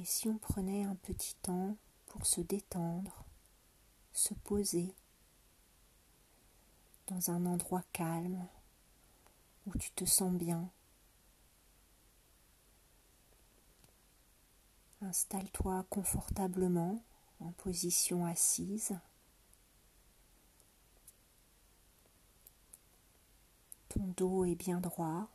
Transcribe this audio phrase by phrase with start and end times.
[0.00, 3.22] Et si on prenait un petit temps pour se détendre,
[4.14, 4.94] se poser
[7.08, 8.48] dans un endroit calme
[9.66, 10.70] où tu te sens bien.
[15.02, 17.04] Installe-toi confortablement
[17.40, 18.98] en position assise.
[23.90, 25.28] Ton dos est bien droit.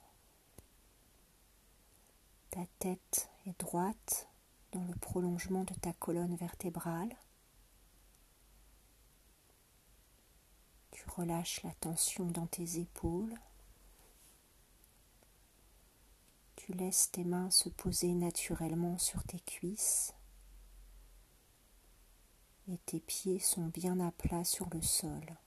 [2.50, 4.27] Ta tête est droite
[4.75, 7.16] dans le prolongement de ta colonne vertébrale.
[10.91, 13.33] Tu relâches la tension dans tes épaules.
[16.57, 20.13] Tu laisses tes mains se poser naturellement sur tes cuisses
[22.67, 25.38] et tes pieds sont bien à plat sur le sol.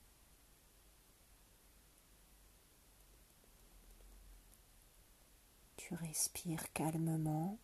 [5.77, 7.59] Tu respires calmement,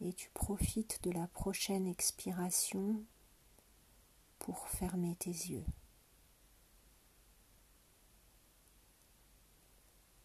[0.00, 3.02] et tu profites de la prochaine expiration
[4.38, 5.64] pour fermer tes yeux.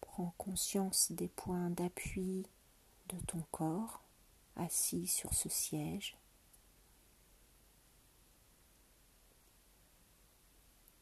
[0.00, 2.46] Prends conscience des points d'appui
[3.08, 4.02] de ton corps
[4.56, 6.16] assis sur ce siège.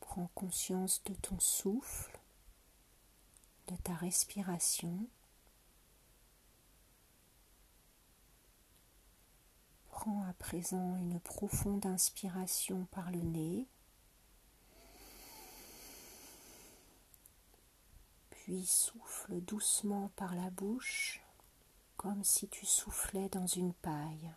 [0.01, 2.19] Prends conscience de ton souffle,
[3.69, 5.07] de ta respiration.
[9.89, 13.67] Prends à présent une profonde inspiration par le nez.
[18.31, 21.23] Puis souffle doucement par la bouche
[21.97, 24.31] comme si tu soufflais dans une paille.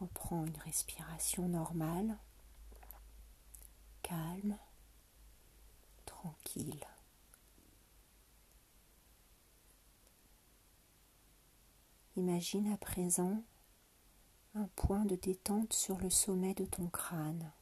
[0.00, 2.16] Reprends une respiration normale,
[4.02, 4.56] calme,
[6.06, 6.86] tranquille.
[12.14, 13.42] Imagine à présent
[14.54, 17.52] un point de détente sur le sommet de ton crâne.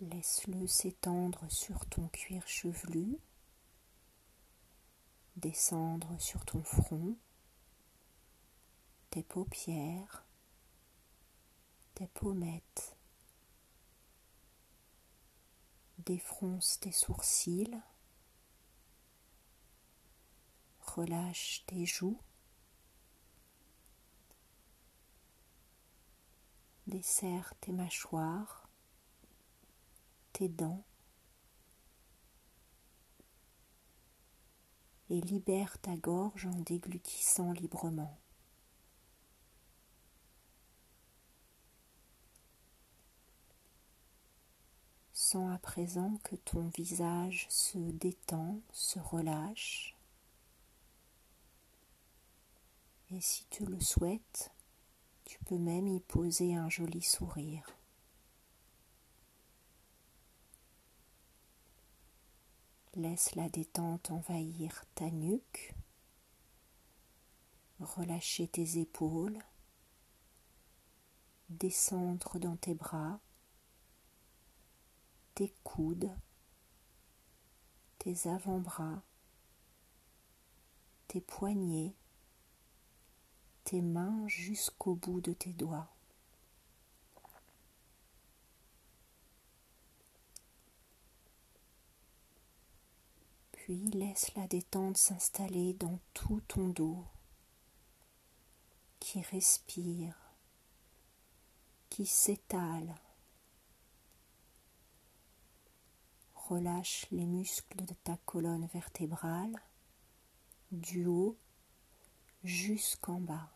[0.00, 3.18] Laisse-le s'étendre sur ton cuir chevelu,
[5.36, 7.16] descendre sur ton front,
[9.14, 10.26] tes paupières,
[11.94, 12.96] tes pommettes.
[15.98, 17.80] Défronce tes sourcils,
[20.80, 22.18] relâche tes joues
[26.88, 28.68] desserre tes mâchoires,
[30.32, 30.84] tes dents
[35.08, 38.18] et libère ta gorge en déglutissant librement.
[45.36, 49.96] À présent que ton visage se détend, se relâche.
[53.10, 54.52] Et si tu le souhaites,
[55.24, 57.66] tu peux même y poser un joli sourire.
[62.94, 65.74] Laisse la détente envahir ta nuque,
[67.80, 69.38] relâcher tes épaules,
[71.48, 73.18] descendre dans tes bras,
[75.34, 76.10] tes coudes,
[77.98, 79.02] tes avant-bras,
[81.08, 81.94] tes poignets,
[83.64, 85.88] tes mains jusqu'au bout de tes doigts.
[93.52, 97.02] Puis laisse la détente s'installer dans tout ton dos
[99.00, 100.14] qui respire,
[101.88, 102.94] qui s'étale.
[106.48, 109.54] Relâche les muscles de ta colonne vertébrale
[110.70, 111.38] du haut
[112.42, 113.50] jusqu'en bas.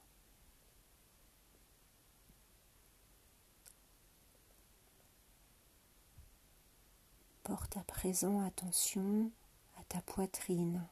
[7.42, 9.30] Porte à présent attention
[9.78, 10.86] à ta poitrine,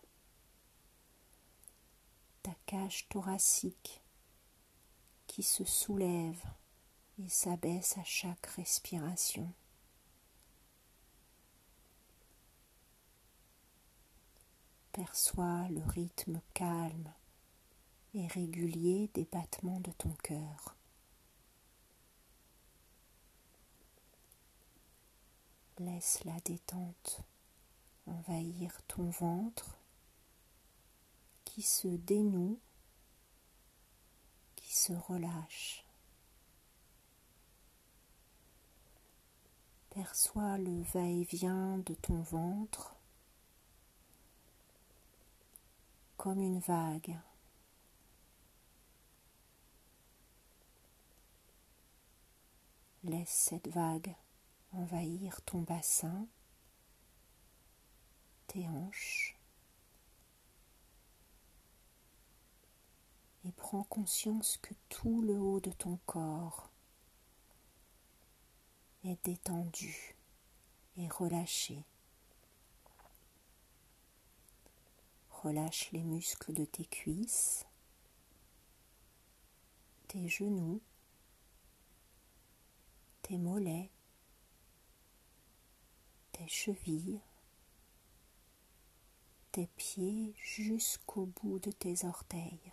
[2.42, 4.02] ta cage thoracique
[5.26, 6.42] qui se soulève
[7.18, 9.50] et s'abaisse à chaque respiration.
[14.96, 17.12] Perçois le rythme calme
[18.14, 20.74] et régulier des battements de ton cœur.
[25.78, 27.20] Laisse la détente
[28.06, 29.78] envahir ton ventre
[31.44, 32.58] qui se dénoue
[34.76, 35.84] se relâche.
[39.90, 42.95] Perçois le va-et-vient de ton ventre
[46.16, 47.16] comme une vague.
[53.04, 54.14] Laisse cette vague
[54.72, 56.26] envahir ton bassin,
[58.48, 59.36] tes hanches,
[63.44, 66.70] et prends conscience que tout le haut de ton corps
[69.04, 70.16] est détendu
[70.96, 71.84] et relâché.
[75.42, 77.66] Relâche les muscles de tes cuisses,
[80.08, 80.80] tes genoux,
[83.22, 83.90] tes mollets,
[86.32, 87.20] tes chevilles,
[89.52, 92.72] tes pieds jusqu'au bout de tes orteils.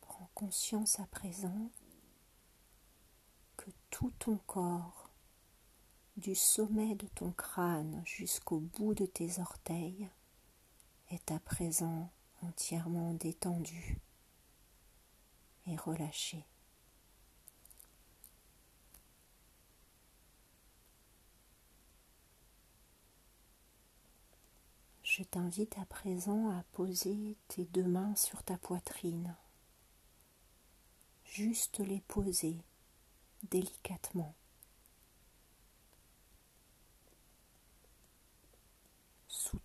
[0.00, 1.70] Prends conscience à présent
[3.56, 5.01] que tout ton corps,
[6.16, 10.08] du sommet de ton crâne jusqu'au bout de tes orteils,
[11.10, 12.10] est à présent
[12.42, 13.98] entièrement détendu
[15.66, 16.44] et relâché.
[25.02, 29.36] Je t'invite à présent à poser tes deux mains sur ta poitrine,
[31.24, 32.62] juste les poser
[33.42, 34.34] délicatement.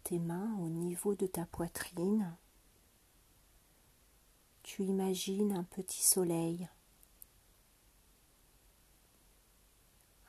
[0.04, 2.38] Tes mains au niveau de ta poitrine,
[4.64, 6.70] tu imagines un petit soleil,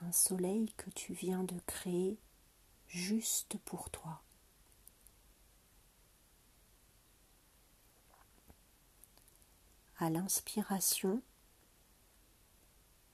[0.01, 2.19] un soleil que tu viens de créer
[2.89, 4.23] juste pour toi.
[9.99, 11.23] À l'inspiration,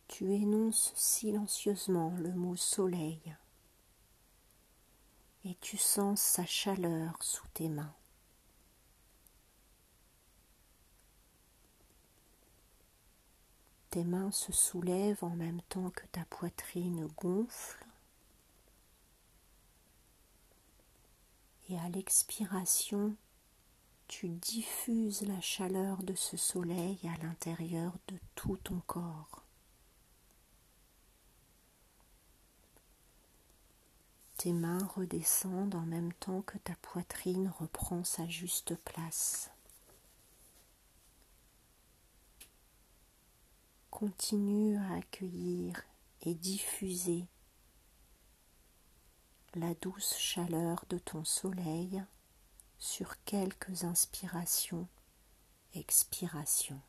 [0.08, 3.37] tu énonces silencieusement le mot soleil
[5.44, 7.94] et tu sens sa chaleur sous tes mains.
[13.91, 17.87] Tes mains se soulèvent en même temps que ta poitrine gonfle.
[21.69, 23.14] Et à l'expiration,
[24.08, 29.44] tu diffuses la chaleur de ce soleil à l'intérieur de tout ton corps.
[34.44, 39.50] Tes mains redescendent en même temps que ta poitrine reprend sa juste place.
[43.91, 45.82] continue à accueillir
[46.20, 47.25] et diffuser
[49.55, 52.05] la douce chaleur de ton soleil
[52.76, 54.88] sur quelques inspirations,
[55.73, 56.82] expirations.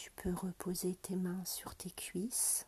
[0.00, 2.66] Tu peux reposer tes mains sur tes cuisses.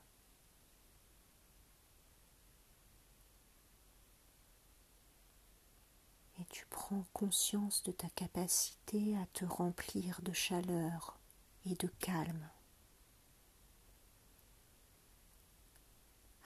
[6.40, 11.18] Et tu prends conscience de ta capacité à te remplir de chaleur
[11.66, 12.49] et de calme.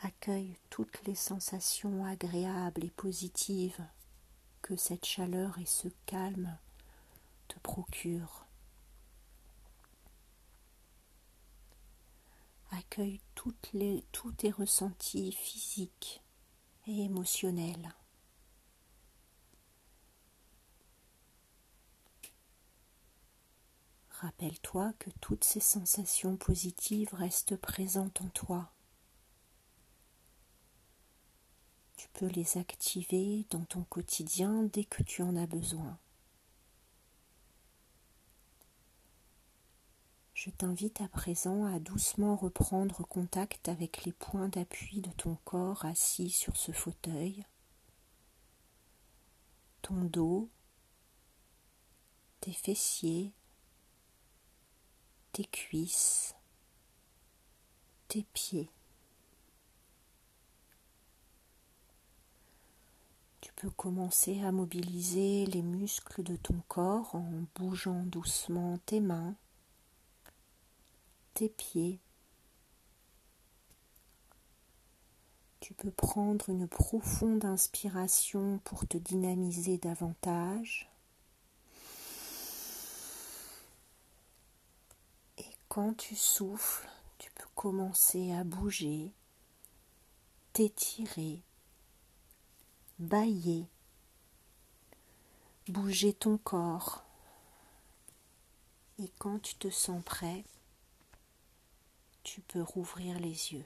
[0.03, 3.87] Accueille toutes les sensations agréables et positives
[4.61, 6.59] que cette chaleur et ce calme
[7.47, 8.47] te procurent.
[12.71, 13.53] Accueille tous
[14.33, 16.23] tes ressentis physiques
[16.87, 17.95] et émotionnels.
[24.21, 28.73] Rappelle-toi que toutes ces sensations positives restent présentes en toi.
[31.97, 35.99] Tu peux les activer dans ton quotidien dès que tu en as besoin.
[40.47, 45.85] Je t'invite à présent à doucement reprendre contact avec les points d'appui de ton corps
[45.85, 47.45] assis sur ce fauteuil,
[49.83, 50.49] ton dos,
[52.41, 53.33] tes fessiers,
[55.33, 56.37] tes cuisses,
[58.07, 58.71] tes pieds.
[63.41, 69.35] Tu peux commencer à mobiliser les muscles de ton corps en bougeant doucement tes mains,
[71.37, 72.01] tes pieds,
[75.77, 80.91] peux prendre une profonde inspiration pour te dynamiser davantage.
[85.39, 86.89] Et quand tu souffles,
[87.19, 89.13] tu peux commencer à bouger,
[90.53, 91.43] t'étirer,
[92.99, 93.67] bailler,
[95.69, 97.05] bouger ton corps.
[98.99, 100.45] Et quand tu te sens prêt,
[102.27, 103.65] tu peux rouvrir les yeux.